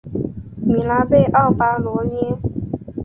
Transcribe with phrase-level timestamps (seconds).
[0.67, 2.35] 米拉贝奥巴罗涅。